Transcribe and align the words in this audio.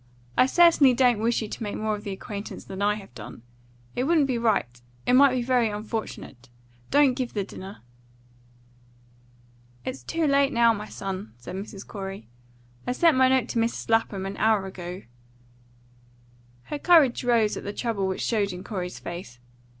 I 0.35 0.47
certainly 0.47 0.95
don't 0.95 1.19
wish 1.19 1.43
you 1.43 1.47
to 1.47 1.61
make 1.61 1.75
more 1.75 1.95
of 1.95 2.03
the 2.03 2.09
acquaintance 2.11 2.65
than 2.65 2.81
I 2.81 2.95
have 2.95 3.13
done. 3.13 3.43
It 3.95 4.05
wouldn't 4.05 4.25
be 4.25 4.39
right; 4.39 4.81
it 5.05 5.13
might 5.13 5.35
be 5.35 5.43
very 5.43 5.69
unfortunate. 5.69 6.49
Don't 6.89 7.13
give 7.13 7.35
the 7.35 7.43
dinner!" 7.43 7.83
"It's 9.85 10.01
too 10.01 10.25
late 10.25 10.51
now, 10.51 10.73
my 10.73 10.87
son," 10.87 11.35
said 11.37 11.55
Mrs. 11.55 11.85
Corey. 11.85 12.27
"I 12.87 12.93
sent 12.93 13.15
my 13.15 13.29
note 13.29 13.47
to 13.49 13.59
Mrs. 13.59 13.91
Lapham 13.91 14.25
an 14.25 14.37
hour 14.37 14.65
ago." 14.65 15.03
Her 16.63 16.79
courage 16.79 17.23
rose 17.23 17.55
at 17.55 17.63
the 17.63 17.71
trouble 17.71 18.07
which 18.07 18.21
showed 18.23 18.51
in 18.51 18.63
Corey's 18.63 18.97
face. 18.97 19.37